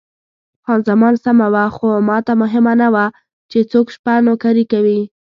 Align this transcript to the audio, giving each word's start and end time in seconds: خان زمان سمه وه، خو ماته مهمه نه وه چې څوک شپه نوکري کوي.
خان 0.63 0.79
زمان 0.89 1.13
سمه 1.23 1.47
وه، 1.53 1.65
خو 1.75 1.89
ماته 2.07 2.33
مهمه 2.41 2.73
نه 2.81 2.87
وه 2.93 3.05
چې 3.51 3.59
څوک 3.71 3.87
شپه 3.95 4.13
نوکري 4.27 4.65
کوي. 4.71 4.99